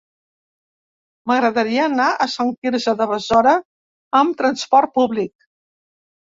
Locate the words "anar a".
1.89-2.27